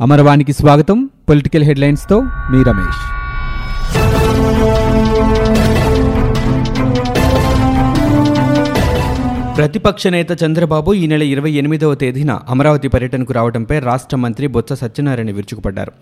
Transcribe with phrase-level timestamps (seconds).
[0.00, 1.10] అమరవాణికి స్వాగతం.
[1.28, 3.00] పొలిటికల్ హెడ్లైన్స్తో మీ రమేష్.
[9.56, 15.30] ప్రతిపక్ష నేత చంద్రబాబు ఈ నెల ఇరవై ఎనిమిదవ తేదీన అమరావతి పర్యటనకు రావడంపై రాష్ట్ర మంత్రి బొత్స సత్యనారాయణ
[15.30, 15.92] విరుచుకుపడ్డారు.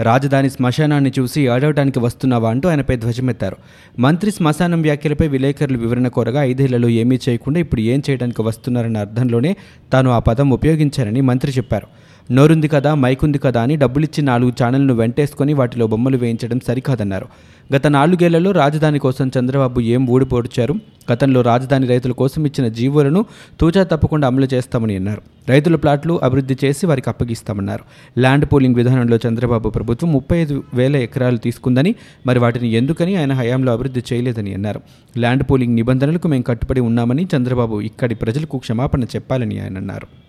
[0.00, 3.56] రాజధాని శ్మశానాన్ని చూసి ఆడవటానికి వస్తున్నావా అంటూ ఆయనపై ధ్వజమెత్తారు.
[3.98, 9.56] మంత్రి శ్మశానం వ్యాఖ్యలపై విలేకరులు వివరణ కోరగా ఐదేళ్ళలో ఏమీ చేయకుండా ఇప్పుడు ఏం చేయడానికి వస్తున్నారన్న అర్థంలోనే
[9.92, 11.86] తాను ఆ పదం ఉపయోగించారని మంత్రి చెప్పారు.
[12.30, 17.26] నోరుంది కదా మైకుంది కదా అని డబ్బులిచ్చి నాలుగు ఛానళ్ళను వెంటేసుకొని వాటిలో బొమ్మలు వేయించడం సరికాదన్నారు.
[17.74, 20.74] గత నాలుగేళ్ళలో రాజధాని కోసం చంద్రబాబు ఏం ఊడిపోడ్చారు?
[21.12, 23.24] గతంలో రాజధాని రైతుల కోసం ఇచ్చిన జీవోలను
[23.60, 25.22] తూచా తప్పకుండా అమలు చేస్తామని అన్నారు.
[25.48, 27.84] రైతుల ప్లాట్లు అభివృద్ధి చేసి వారికి అప్పగిస్తామన్నారు.
[28.18, 31.94] ల్యాండ్ పూలింగ్ విధానంలో చంద్రబాబు ప్రభుత్వం ముప్పై ఐదు వేల ఎకరాలు తీసుకుందని
[32.26, 34.80] మరి వాటిని ఎందుకని ఆయన హయాంలో అభివృద్ధి చేయలేదని అన్నారు.
[35.18, 40.21] ల్యాండ్ పూలింగ్ నిబంధనలకు మేము కట్టుబడి ఉన్నామని చంద్రబాబు ఇక్కడి ప్రజలకు క్షమాపణ చెప్పాలని ఆయన అన్నారు.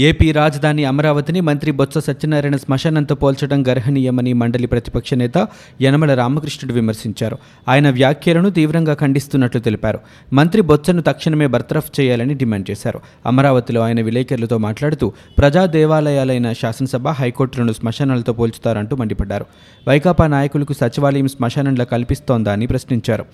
[0.00, 5.48] ఏపీ రాజధాని అమరావతిని మంత్రి బొత్స సత్యనారాయణ శ్మశానంతో పోల్చడం గర్హనీయమని మండలి ప్రతిపక్ష నేత
[5.82, 7.38] యనమల రామకృష్ణుడు విమర్శించారు.
[7.68, 9.98] ఆయన వ్యాఖ్యలను తీవ్రంగా ఖండిస్తున్నట్లు తెలిపారు.
[10.32, 13.00] మంత్రి బొత్సను తక్షణమే బర్తరఫ్ చేయాలని డిమాండ్ చేశారు.
[13.26, 19.46] అమరావతిలో ఆయన విలేకరులతో మాట్లాడుతూ ప్రజా దేవాలయాలైన శాసనసభ హైకోర్టులను శ్మశానాలతో పోల్చుతారంటూ మండిపడ్డారు.
[19.88, 23.24] వైకాపా నాయకులకు సచివాలయం శ్మశానంలా కల్పిస్తోందా అని ప్రశ్నించారు.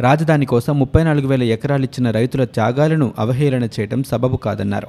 [0.00, 4.86] రాజధాని కోసం ముప్పై నాలుగు వేల ఎకరాలిచ్చిన రైతుల త్యాగాలను అవహేళన చేయడం సబబు కాదన్నారు.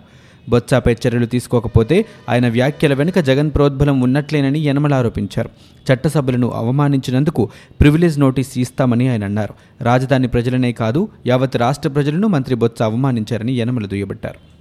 [0.49, 5.49] బొత్సాపై చర్యలు తీసుకోకపోతే ఆయన వ్యాఖ్యల వెనుక జగన్ ప్రోద్బలం ఉన్నట్లేనని యనమల ఆరోపించారు.
[5.93, 7.49] చట్టసభలను అవమానించినందుకు
[7.81, 9.53] ప్రివిలేజ్ నోటీస్ ఇస్తామని ఆయన అన్నారు.
[9.83, 14.60] రాజధాని ప్రజలనే కాదు యావత్ రాష్ట్ర ప్రజలను మంత్రి బొత్స అవమానించారని యనమల దుయ్యబట్టారు.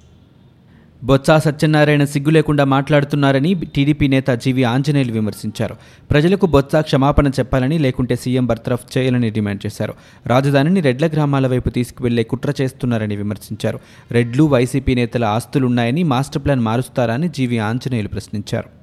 [1.05, 5.77] బొత్స సత్యనారాయణ సిగ్గు లేకుండా మాట్లాడుతున్నారని టీడీపీ నేత జీవి ఆంజనేయులు విమర్శించారు.
[6.11, 9.95] ప్రజలకు బొత్స క్షమాపణ చెప్పాలని లేకుంటే సీఎం బర్తరఫ్ చేయాలని డిమాండ్ చేశారు.
[10.27, 13.81] రాజధానిని రెడ్ల గ్రామాల వైపు తీసుకువెళ్ళే కుట్ర చేస్తున్నారని విమర్శించారు.
[14.11, 18.80] రెడ్లు వైసీపీ నేతల ఆస్తులున్నాయని మాస్టర్ ప్లాన్ మారుస్తారని జీవి ఆంజనేయులు ప్రశ్నించారు.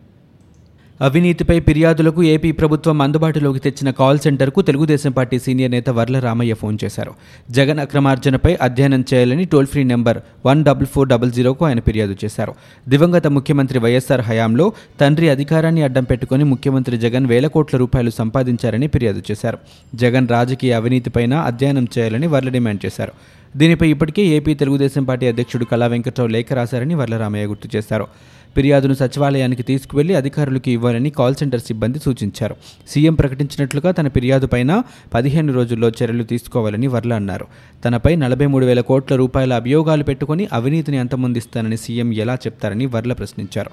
[1.02, 6.78] అవినీతిపై ఫిర్యాదులకు ఏపీ ప్రభుత్వం అందుబాటులోకి తెచ్చిన కాల్ సెంటర్కు తెలుగుదేశం పార్టీ సీనియర్ నేత వర్ల రామయ్య ఫోన్
[6.84, 7.14] చేశారు.
[7.52, 12.56] జగన్ అక్రమార్జనపై అధ్యయనం చేయాలని toll free number one double four double జీరోకు ఆయన ఫిర్యాదు చేశారు.
[12.90, 19.24] దివంగత ముఖ్యమంత్రి వైఎస్ఆర్ హయాంలో తండ్రి అధికారాన్ని అడ్డం పెట్టుకుని ముఖ్యమంత్రి జగన్ వేల కోట్ల రూపాయలు సంపాదించారని ఫిర్యాదు
[19.32, 19.58] చేశారు.
[19.96, 23.12] జగన్ రాజకీయ అవినీతిపైన అధ్యయనం చేయాలని వర్ల డిమాండ్ చేశారు.
[23.58, 28.08] దీనిపై ఇప్పటికే ఏపీ తెలుగుదేశం పార్టీ అధ్యక్షుడు కళా వెంకట్రావు లేఖ రాశారని వర్లరామయ్య గుర్తు చేశారు.
[28.56, 32.56] ఫిర్యాదును సచివాలయానికి తీసుకువెళ్ళి అధికారులకు ఇవ్వాలని కాల్ సెంటర్ సిబ్బంది సూచించారు.
[32.88, 37.48] సీఎం ప్రకటించినట్లుగా తన ఫిర్యాదుపైన పదిహేను రోజుల్లో చర్యలు తీసుకోవాలని వర్ల అన్నారు.
[37.86, 43.72] తనపై నలభై మూడు వేల కోట్ల రూపాయల అభియోగాలు పెట్టుకుని అవినీతిని అంతమొందిస్తానని సీఎం ఎలా చెప్తారని వర్ల ప్రశ్నించారు.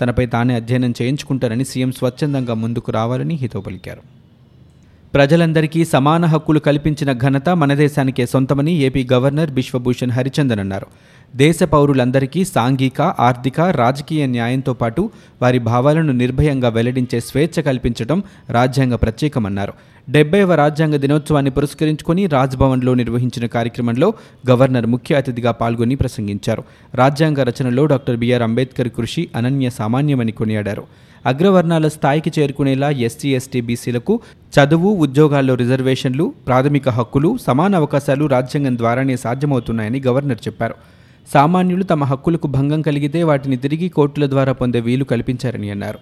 [0.00, 4.19] తనపై తానే అధ్యయనం చేయించుకుంటారని సీఎం స్వచ్ఛందంగా ముందుకు రావాలని హితవు పలికారు.
[5.14, 10.86] ప్రజలందరికీ సమాన హక్కులు కల్పించిన ఘనత మన దేశానికే సొంతమని ఏపీ గవర్నర్ బిశ్వభూషణ్ హరిచందన్ అన్నారు.
[11.36, 15.10] దేశ పౌరులందరికీ సాంఘిక ఆర్థిక రాజకీయ న్యాయంతో పాటు
[15.42, 19.72] వారి భావాలను నిర్భయంగా వెల్లడించే స్వేచ్ఛ కల్పించడం రాజ్యాంగ ప్రత్యేకమన్నారు.
[20.10, 24.14] డెబ్బైవ రాజ్యాంగ దినోత్సవాన్ని పురస్కరించుకుని రాజ్భవన్లో నిర్వహించిన కార్యక్రమంలో
[24.50, 26.64] గవర్నర్ ముఖ్య అతిథిగా పాల్గొని ప్రసంగించారు.
[26.94, 30.82] రాజ్యాంగ రచనలో డాక్టర్ బిఆర్ అంబేద్కర్ కృషి అనన్య సామాన్యమని కొనియాడారు.
[31.26, 34.20] అగ్రవర్ణాల స్థాయికి చేరుకునేలా ఎస్సీ ఎస్టీ బీసీలకు
[34.54, 40.74] చదువు ఉద్యోగాల్లో రిజర్వేషన్లు ప్రాథమిక హక్కులు సమాన అవకాశాలు రాజ్యాంగం ద్వారానే సాధ్యమవుతున్నాయని గవర్నర్ చెప్పారు.
[41.34, 45.98] సామాన్యులు తమ హక్కులకు భంగం కలిగితే వాటిని తిరిగి కోర్టుల ద్వారా పొందే వీలు కల్పించారని అన్నారు.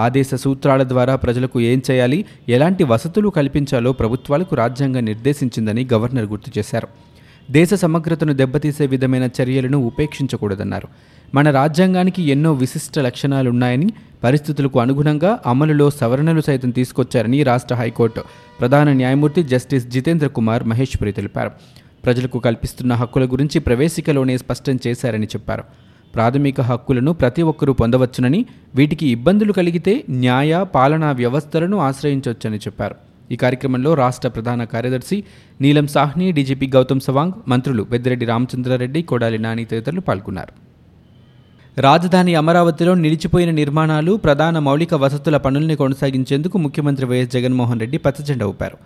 [0.00, 6.88] ఆదేశ సూత్రాల ద్వారా ప్రజలకు ఏం చేయాలి ఎలాంటి వసతులు కల్పించాలో ప్రభుత్వాలకు రాజ్యాంగం నిర్దేశించిందని గవర్నర్ గుర్తు చేశారు.
[7.50, 10.88] దేశ సమగ్రతను దెబ్బతీసే విధమైన చర్యలను ఉపేక్షించకూడదన్నారు.
[11.34, 13.92] మన రాజ్యాంగానికి ఎన్నో విశిష్ట లక్షణాలున్నాయని
[14.24, 18.22] పరిస్థితులకు అనుగుణంగా అమలులో సవరణలు సైతం తీసుకొచ్చారని రాష్ట్ర హైకోర్టు
[18.60, 21.50] ప్రధాన న్యాయమూర్తి జస్టిస్ జితేంద్ర కుమార్ మహేశ్వరి తెలిపారు.
[22.04, 25.64] ప్రజలకు కల్పిస్తున్న హక్కుల గురించి ప్రవేశికలోనే స్పష్టం చేశారని చెప్పారు.
[26.14, 32.94] ప్రాథమిక హక్కులను ప్రతి ఒక్కరూ పొందవచ్చునని వీటికి ఇబ్బందులు కలిగితే న్యాయ పాలనా వ్యవస్థలను ఆశ్రయించవచ్చని చెప్పారు.
[33.32, 35.16] ఈ కార్యక్రమంలో రాష్ట్ర ప్రధాన కార్యదర్శి
[35.60, 40.52] నీలం సాహ్ని డీజీపీ గౌతమ్ సవాంగ్ మంత్రులు పెద్దిరెడ్డి రామచంద్రారెడ్డి కొడాలి నాని తదితరులు పాల్గొన్నారు.
[41.78, 48.78] రాజధాని అమరావతిలో నిలిచిపోయిన నిర్మాణాలు ప్రధాన మౌలిక వసతుల పనుల్ని కొనసాగించేందుకు ముఖ్యమంత్రి వైఎస్ జగన్మోహన్ రెడ్డి పచ్చజెండా ఊపారు.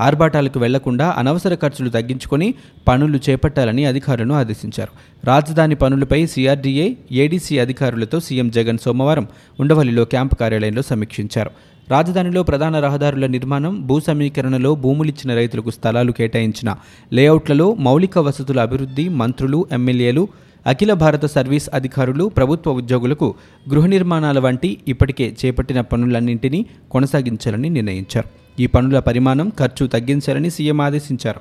[0.00, 2.54] ఆర్భాటాలకు వెళ్ళకుండా అనవసర ఖర్చులు తగ్గించుకొని
[2.88, 4.90] పనులు చేపట్టాలని అధికారులను ఆదేశించారు.
[5.26, 9.26] రాజధాని పనులపై సీఆర్డీఏ ఏడీసీ అధికారులతో సీఎం జగన్ సోమవారం
[9.60, 11.50] ఉండవల్లిలో క్యాంపు కార్యాలయంలో సమీక్షించారు.
[11.90, 16.76] రాజధానిలో ప్రధాన రహదారుల నిర్మాణం భూ సమీకరణలో భూములిచ్చిన రైతులకు స్థలాలు కేటాయించిన
[17.12, 20.28] లేఅవుట్లలో మౌలిక వసతుల అభివృద్ధి మంత్రులు ఎమ్మెల్యేలు
[20.66, 23.34] అఖిల భారత సర్వీస్ అధికారులు ప్రభుత్వ ఉద్యోగులకు
[23.70, 28.41] గృహ నిర్మాణాల వంటి ఇప్పటికే చేపట్టిన పనులన్నింటినీ కొనసాగించాలని నిర్ణయించారు.
[28.60, 31.40] ఈ పనుల పరిమాణం ఖర్చు తగ్గించాలని సీఎం ఆదేశించారు.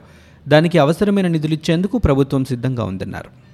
[0.50, 3.52] దానికి అవసరమైన నిధులిచ్చేందుకు ప్రభుత్వం సిద్ధంగా ఉందన్నారు.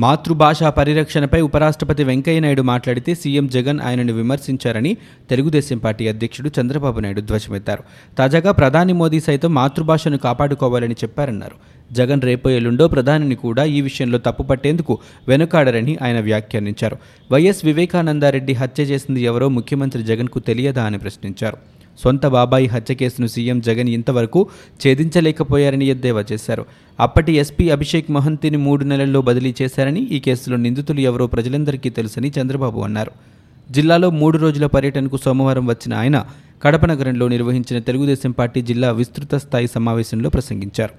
[0.00, 4.96] మాతృభాషా పరిరక్షణపై ఉపరాష్ట్రపతి వెంకయ్యనాయుడు మాట్లాడితే సీఎం జగన్ ఆయనను విమర్శించారని
[5.30, 7.82] తెలుగుదేశం పార్టీ అధ్యక్షుడు చంద్రబాబు నాయుడు ధ్వజమెత్తారు.
[8.18, 11.54] తాజాగా ప్రధాని మోదీ సైతం మాతృభాషను కాపాడుకోవాలని చెప్పారన్నారు.
[11.94, 14.98] జగన్ రేపోయేలుండో ఎల్లుండో ప్రధానిని కూడా ఈ విషయంలో తప్పుపట్టేందుకు
[15.28, 16.96] వెనుకాడరని ఆయన వ్యాఖ్యానించారు.
[17.32, 21.56] వైఎస్ వివేకానందారెడ్డి హత్య చేసింది ఎవరో ముఖ్యమంత్రి జగన్కు తెలియదా అని ప్రశ్నించారు.
[21.98, 24.46] సొంత బాబాయి హత్య కేసును సీఎం జగన్ ఇంతవరకు
[24.86, 26.66] ఛేదించలేకపోయారని ఎద్దేవా చేశారు.
[27.00, 32.80] అప్పటి ఎస్పీ అభిషేక్ మహంతిని మూడు నెలల్లో బదిలీ చేశారని ఈ కేసులో నిందితులు ఎవరో ప్రజలందరికీ తెలుసని చంద్రబాబు
[32.80, 33.12] అన్నారు.
[33.70, 36.26] జిల్లాలో మూడు రోజుల పర్యటనకు సోమవారం వచ్చిన ఆయన
[36.62, 40.94] కడప నగరంలో నిర్వహించిన తెలుగుదేశం పార్టీ జిల్లా విస్తృత స్థాయి సమావేశంలో ప్రసంగించారు.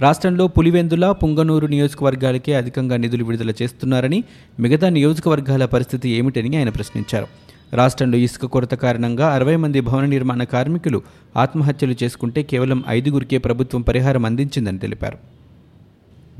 [0.00, 4.24] రాష్ట్రంలో పులివెందుల పుంగనూరు నియోజకవర్గాలకే అధికంగా నిధులు విడుదల చేస్తున్నారని
[4.60, 7.26] మిగతా నియోజకవర్గాల పరిస్థితి ఏమిటని ఆయన ప్రశ్నించారు.
[7.74, 11.02] రాష్ట్రంలో ఇసుక కొరత కారణంగా అరవై మంది భవన నిర్మాణ కార్మికులు
[11.36, 15.33] ఆత్మహత్యలు చేసుకుంటే కేవలం ఐదుగురికే ప్రభుత్వం పరిహారం అందించిందని తెలిపారు.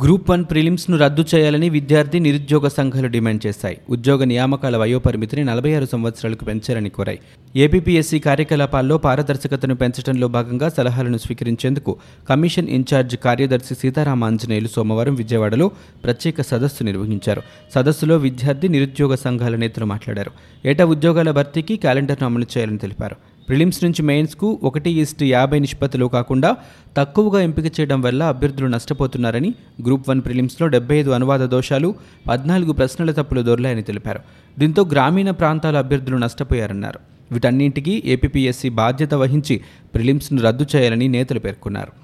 [0.03, 3.79] గ్రూప్ వన్ ప్రిలిమ్స్ను రద్దు చేయాలని విద్యార్థి నిరుద్యోగ సంఘాలు డిమాండ్ చేశాయి.
[3.91, 7.19] ఉద్యోగ నియామకాల వయోపరిమితిని నలభై ఆరు సంవత్సరాలకు పెంచాలని కోరాయి.
[7.57, 11.97] ఏపీపీఎస్సీ కార్యకలాపాల్లో పారదర్శకతను పెంచడంలో భాగంగా సలహాలను స్వీకరించేందుకు
[12.31, 15.71] కమిషన్ ఇన్ఛార్జ్ కార్యదర్శి సీతారామ ఆంజనేయులు సోమవారం విజయవాడలో
[16.05, 17.43] ప్రత్యేక సదస్సు నిర్వహించారు.
[17.75, 20.31] సదస్సులో విద్యార్థి నిరుద్యోగ సంఘాల నేతలు మాట్లాడారు.
[20.67, 23.17] ఏటా ఉద్యోగాల భర్తీకి క్యాలెండర్ను అమలు చేయాలని తెలిపారు.
[23.49, 26.57] ప్రిలిమ్స్ నుంచి మెయిన్స్కు ఒకటి ఈస్ట్ యాభై నిష్పత్తిలో కాకుండా
[26.97, 29.55] తక్కువగా ఎంపిక చేయడం వల్ల అభ్యర్థులు నష్టపోతున్నారని
[29.85, 31.95] గ్రూప్ వన్ ప్రిలిమ్స్లో డెబ్బై ఐదు అనువాద దోషాలు
[32.29, 34.21] పద్నాలుగు ప్రశ్నల తప్పులు దొరలాయని తెలిపారు.
[34.59, 36.99] దీంతో గ్రామీణ ప్రాంతాల అభ్యర్థులు నష్టపోయారన్నారు.
[37.33, 39.61] వీటన్నింటికీ ఏపీఎస్సీ బాధ్యత వహించి
[39.95, 42.04] ప్రిలిమ్స్ను రద్దు చేయాలని నేతలు పేర్కొన్నారు.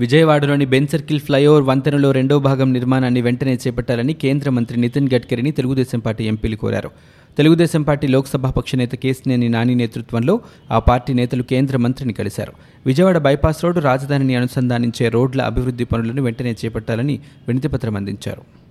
[0.00, 5.98] విజయవాడలోని బెన్ సర్కిల్ ఫ్లైఓవర్ వంతెనలో రెండో భాగం నిర్మాణాన్ని వెంటనే చేపట్టాలని కేంద్ర మంత్రి నితిన్ గడ్కరీని తెలుగుదేశం
[5.98, 6.90] పార్టీ ఎంపీలు కోరారు.
[7.38, 10.40] తెలుగుదేశం పార్టీ లోక్సభ పక్ష నేత కేసినేని నాని నేతృత్వంలో
[10.70, 12.52] ఆ పార్టీ నేతలు కేంద్ర మంత్రిని కలిశారు.
[12.86, 18.65] విజయవాడ బైపాస్ రోడ్డు రాజధానిని అనుసంధానించే రోడ్ల అభివృద్ధి పనులను వెంటనే చేపట్టాలని వినతిపత్రం అందించారు.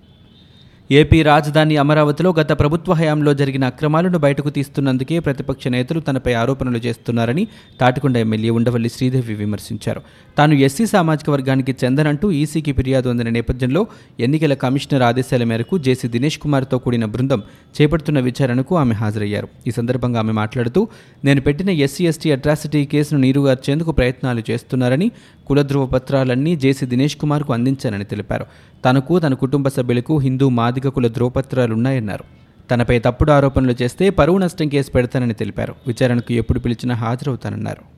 [0.90, 7.48] ఏపీ రాజధాని అమరావతిలో గత ప్రభుత్వ హయాంలో జరిగిన అక్రమాలను బయటకు తీస్తున్నందుకే ప్రతిపక్ష నేతలు తనపై ఆరోపణలు చేస్తున్నారని
[7.80, 10.02] తాటికొండ ఎమ్మెల్యే ఉండవల్లి శ్రీదేవి విమర్శించారు.
[10.38, 13.86] తాను ఎస్సీ సామాజిక వర్గానికి చెందనంటూ ఈసీకి ఫిర్యాదు అందిన నేపథ్యంలో
[14.20, 17.42] ఎన్నికల కమిషనర్ ఆదేశాల మేరకు జేసీ దినేష్ కుమార్తో కూడిన బృందం
[17.82, 19.48] చేపడుతున్న విచారణకు ఆమె హాజరయ్యారు.
[19.66, 20.88] ఈ సందర్భంగా ఆమె మాట్లాడుతూ
[21.24, 25.10] నేను పెట్టిన ఎస్సీ ఎస్టీ అట్రాసిటీ కేసును నీరుగార్చేందుకు ప్రయత్నాలు చేస్తున్నారని
[25.46, 28.46] కులధ్రువ పత్రాలన్నీ జేసీ దినేష్ కుమార్కు అందించానని తెలిపారు.
[28.84, 32.24] తనకు తన కుటుంబ సభ్యులకు హిందూ మాది కుల ధ్రువపత్రాలున్నాయన్నారు
[32.70, 35.74] తనపై తప్పుడు ఆరోపణలు చేస్తే పరువు నష్టం కేసు పెడతానని తెలిపారు.
[35.86, 37.95] విచారణకు ఎప్పుడు పిలిచినా హాజరవుతానన్నారు.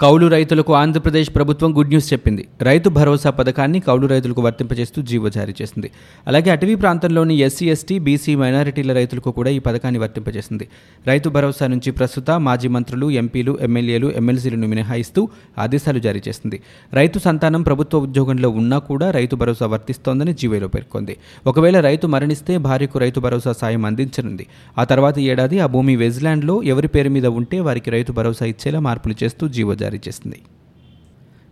[0.00, 2.42] కౌలు రైతులకు ఆంధ్రప్రదేశ్ ప్రభుత్వం గుడ్ న్యూస్ చెప్పింది.
[2.62, 5.90] రైతు భరోసా పథకాన్ని కౌలు రైతులకు వర్తింపజేస్తూ జీవో జారీ చేసింది.
[6.26, 10.68] అలాగే అటవీ ప్రాంతంలోని ఎస్సీ ఎస్టీ బీసీ మైనారిటీల రైతులకు కూడా ఈ పథకాన్ని వర్తింపజేసింది.
[11.06, 16.60] రైతు భరోసా నుంచి ప్రస్తుత మాజీ మంత్రులు ఎంపీలు ఎమ్మెల్యేలు ఎమ్మెల్సీలను మినహాయిస్తూ ఆదేశాలు జారీ చేసింది.
[16.94, 21.16] రైతు సంతానం ప్రభుత్వ ఉద్యోగంలో ఉన్నా కూడా రైతు భరోసా వర్తిస్తోందని జీవోలో పేర్కొంది.
[21.46, 24.46] ఒకవేళ రైతు మరణిస్తే భార్యకు రైతు భరోసా సాయం అందించనుంది.
[24.78, 29.16] ఆ తర్వాత ఏడాది ఆ భూమి వెజ్లాండ్లో ఎవరి పేరు మీద ఉంటే వారికి రైతు భరోసా ఇచ్చేలా మార్పులు
[29.22, 30.38] చేస్తూ జీవో జారీ చేసింది.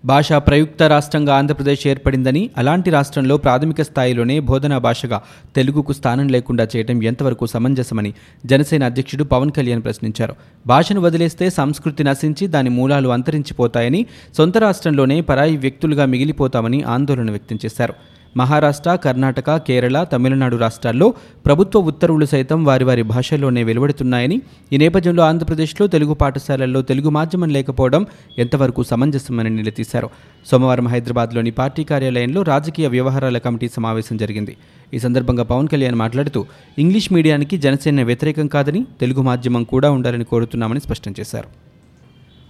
[0.04, 5.22] భాషా ప్రయుక్త రాష్ట్రంగా ఆంధ్రప్రదేశ్ ఏర్పడిందని అలాంటి రాష్ట్రంలో ప్రాథమిక స్థాయిలోనే బోధనా భాషగా
[5.56, 8.14] తెలుగుకు స్థానం లేకుండా చేయడం ఎంతవరకు సమంజసమని
[8.46, 10.36] జనసేన అధ్యక్షుడు పవన్ కళ్యాణ్ ప్రశ్నించారు.
[10.66, 14.06] భాషను వదిలేస్తే సంస్కృతి నశించి దాని మూలాలు అంతరించిపోతాయని
[14.36, 17.94] సొంత రాష్ట్రంలోనే పరాయి వ్యక్తులుగా మిగిలిపోతామని ఆందోళన వ్యక్తం చేశారు.
[18.36, 21.14] మహారాష్ట్ర కర్ణాటక కేరళ తమిళనాడు రాష్ట్రాల్లో
[21.46, 24.42] ప్రభుత్వ ఉత్తర్వులు సైతం వారి వారి భాషల్లోనే వెలువడుతున్నాయని
[24.72, 28.06] ఈ నేపథ్యంలో ఆంధ్రప్రదేశ్లో తెలుగు పాఠశాలల్లో తెలుగు మాధ్యమం లేకపోవడం
[28.38, 30.10] ఎంతవరకు సమంజసమని నిలదీశారు.
[30.46, 34.56] సోమవారం హైదరాబాద్లోని పార్టీ కార్యాలయంలో రాజకీయ వ్యవహారాల కమిటీ సమావేశం జరిగింది.
[34.94, 36.46] ఈ సందర్భంగా పవన్ కళ్యాణ్ మాట్లాడుతూ
[36.78, 41.67] ఇంగ్లీష్ మీడియానికి జనసేన వ్యతిరేకం కాదని తెలుగు మాధ్యమం కూడా ఉండాలని కోరుతున్నామని స్పష్టం చేశారు.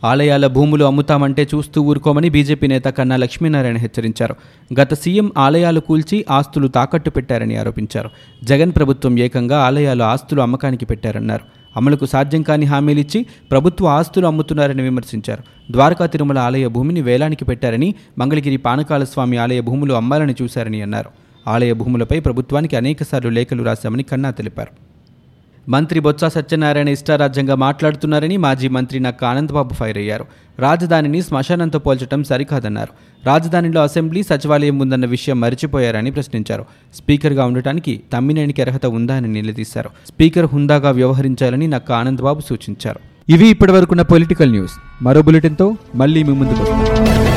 [0.05, 4.37] ఆలయాల భూములు అమ్ముతామంటే చూస్తూ ఊరుకోమని బీజేపీ నేత కన్నా లక్ష్మీనారాయణ హెచ్చరించారు.
[4.81, 8.11] గత సీఎం ఆలయాలు కూల్చి ఆస్తులు తాకట్టు పెట్టారని ఆరోపించారు.
[8.45, 11.45] జగన్ ప్రభుత్వం ఏకంగా ఆలయాలు ఆస్తులు అమ్మకానికి పెట్టారన్నారు.
[11.77, 15.73] అమలుకు సాధ్యం కాని హామీలిచ్చి ప్రభుత్వ ఆస్తులు అమ్ముతున్నారని విమర్శించారు.
[15.73, 21.11] ద్వారకా తిరుమల ఆలయ భూమిని వేలానికి పెట్టారని మంగళగిరి పానకాల స్వామి ఆలయ భూములు అమ్మాలని చూశారని అన్నారు.
[21.49, 24.88] ఆలయ భూములపై ప్రభుత్వానికి అనేకసార్లు లేఖలు రాశామని కన్నా తెలిపారు.
[25.69, 30.27] మంత్రి బొత్స సత్యనారాయణ ఇష్టారాజ్యంగా మాట్లాడుతున్నారని మాజీ మంత్రి నక్క ఆనందబాబు ఫైర్ అయ్యారు.
[30.59, 32.89] రాజధానిని శ్మశానంతో పోల్చడం సరికాదన్నారు.
[33.27, 36.65] రాజధానిలో అసెంబ్లీ సచివాలయం ఉందన్న విషయం మరిచిపోయారని ప్రశ్నించారు.
[36.95, 39.91] స్పీకర్గా ఉండటానికి తమ్మినేనికి అర్హత ఉందా అని నిలదీశారు.
[40.07, 43.01] స్పీకర్ హుందాగా వ్యవహరించాలని నక్క ఆనందబాబు సూచించారు.
[43.29, 44.73] ఇవి ఇప్పటివరకున్న పొలిటికల్ న్యూస్.
[45.03, 47.28] మరో బులెటిన్తో మళ్ళీ మీ ముందుకు వస్తాం.